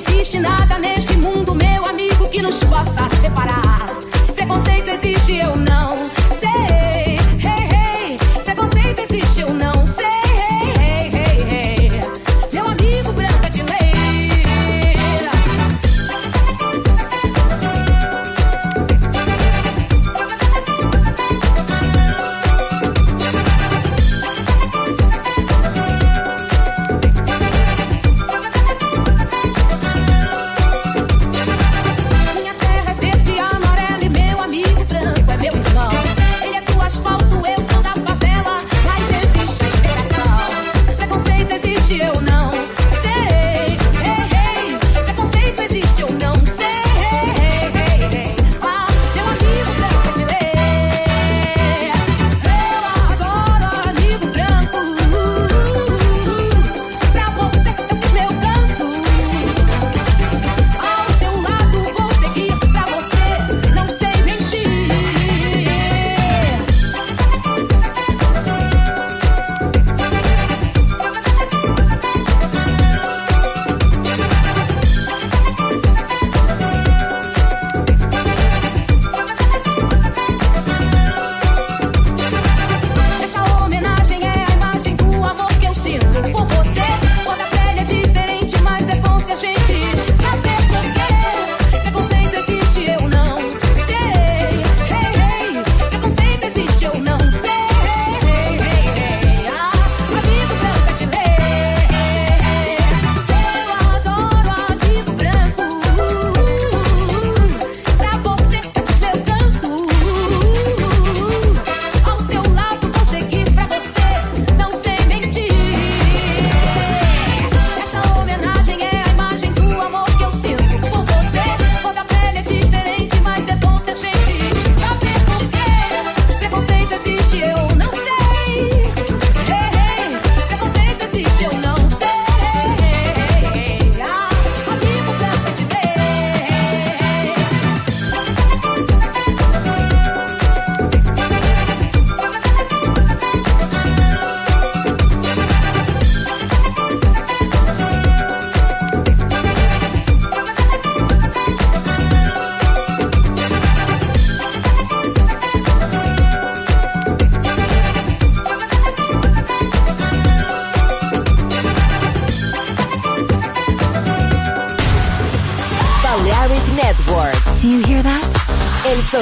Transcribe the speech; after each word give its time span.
existe 0.00 0.38
nada 0.38 0.78
neste 0.78 1.16
mundo, 1.16 1.54
meu 1.54 1.84
amigo, 1.84 2.28
que 2.28 2.40
nos 2.40 2.58
possa 2.64 3.08
separar. 3.20 3.69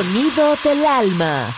Sonido 0.08 0.56
del 0.64 0.86
alma. 0.86 1.57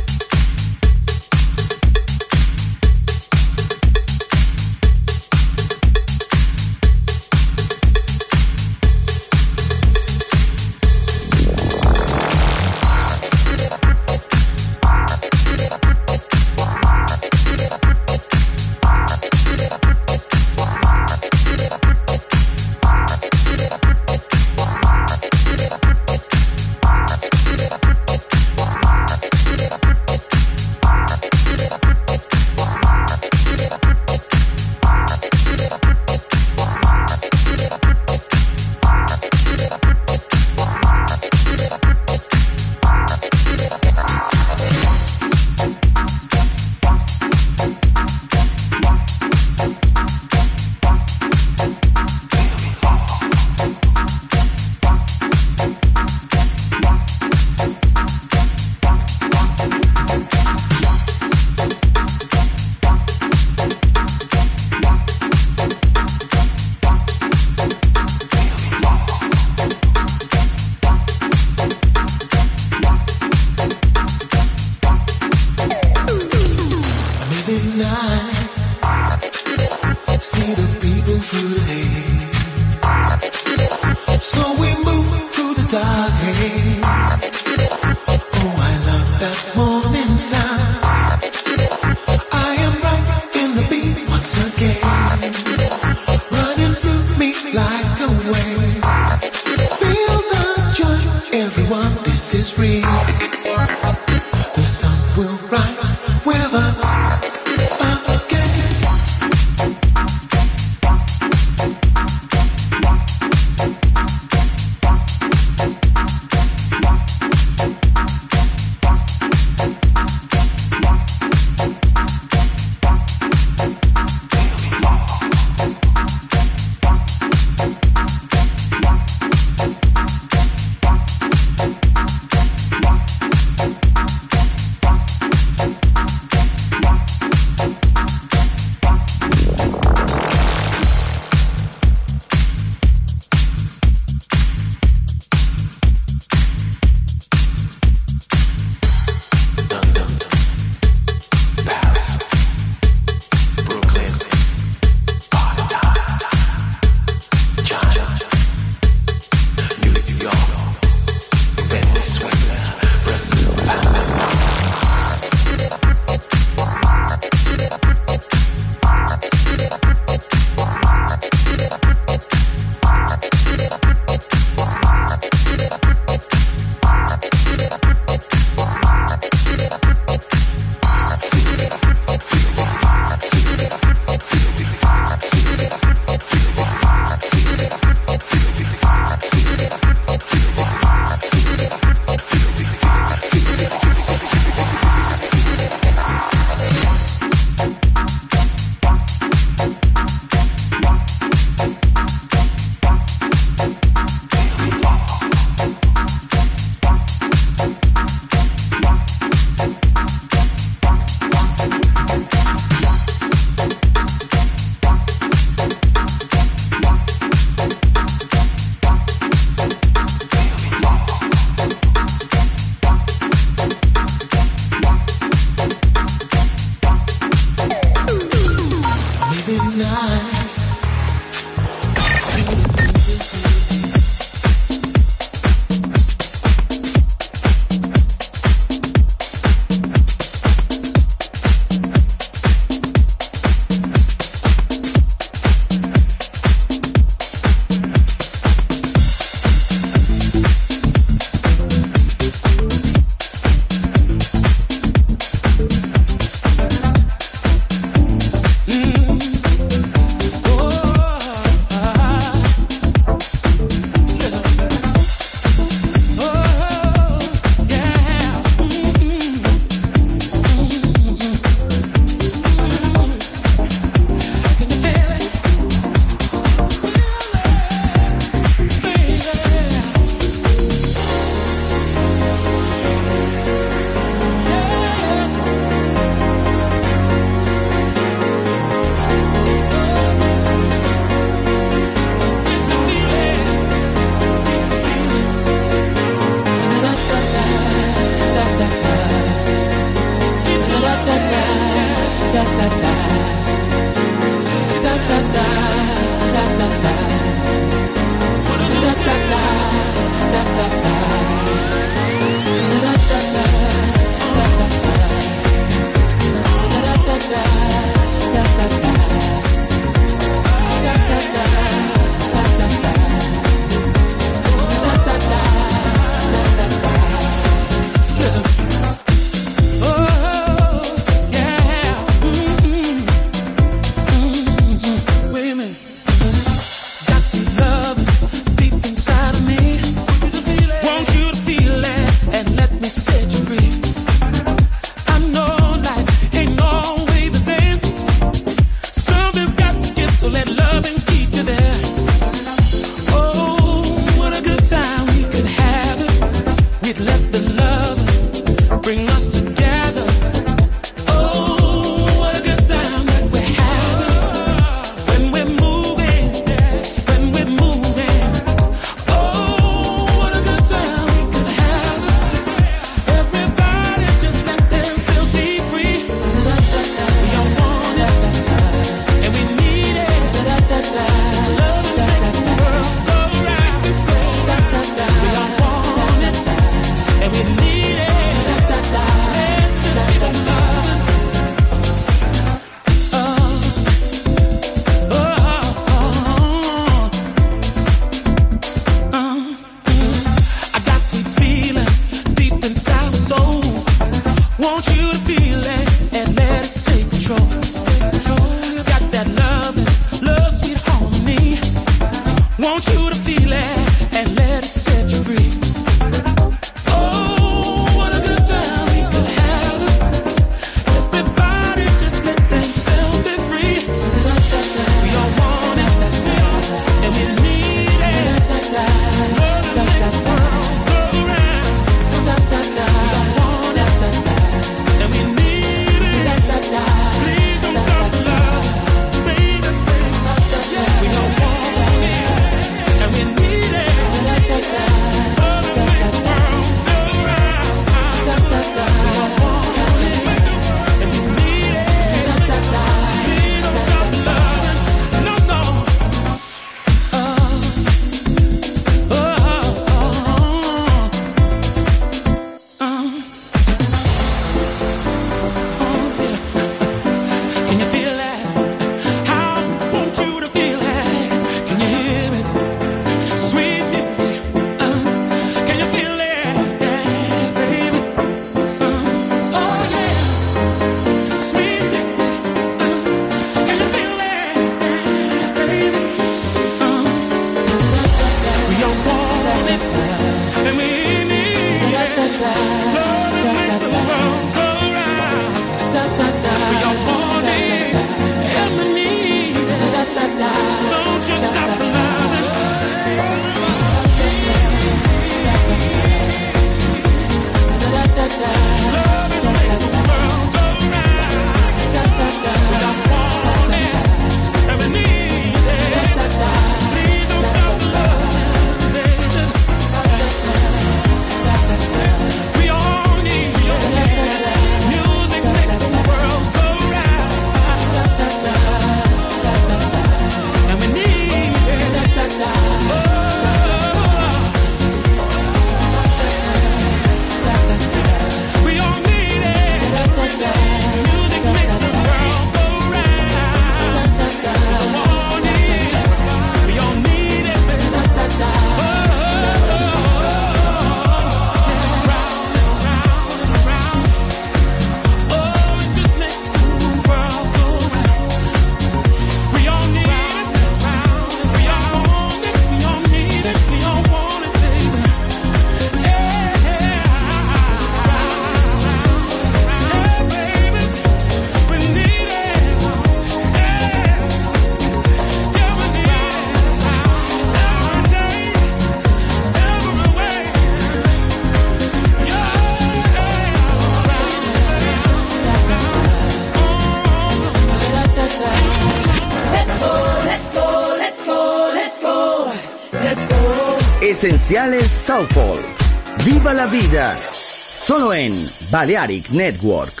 Balearic 598.71 599.29
Network. 599.33 600.00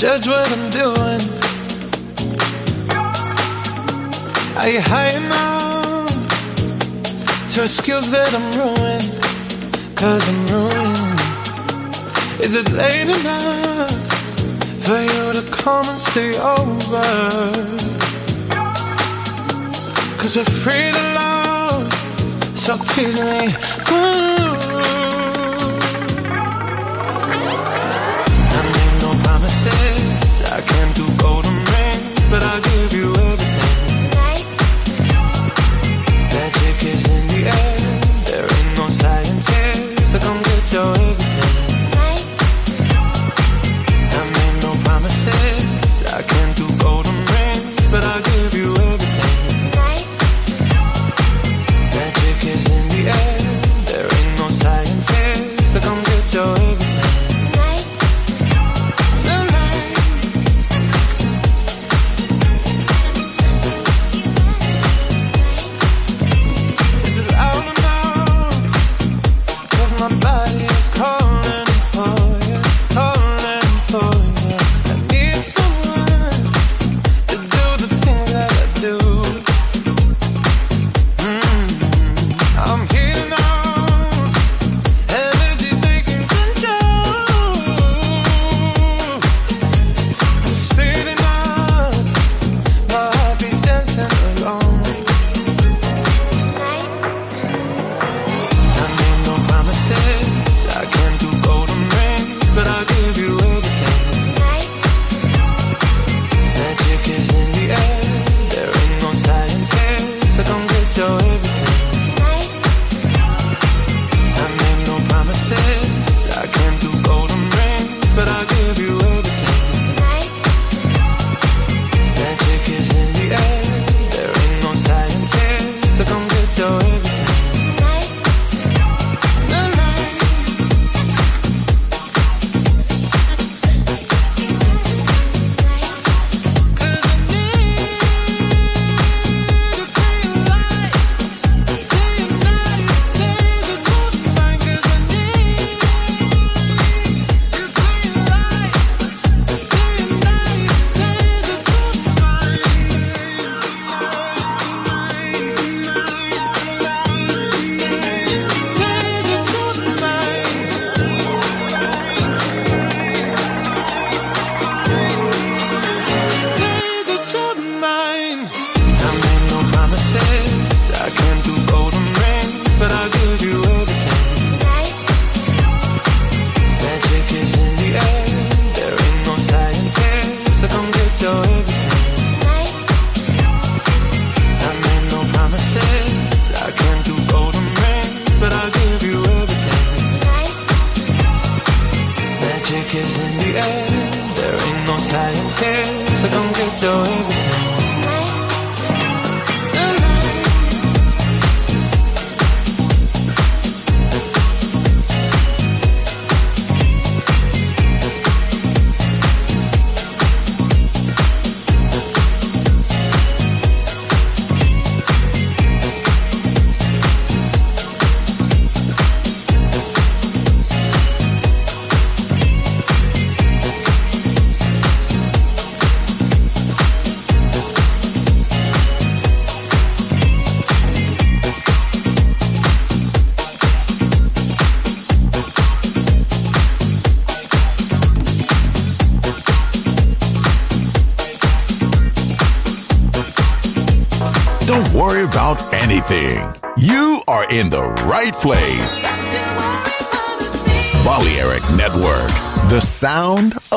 Judge 0.00 0.28
what 0.28 0.39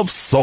Of 0.04 0.12
soul. 0.12 0.43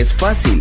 Es 0.00 0.12
fácil, 0.14 0.51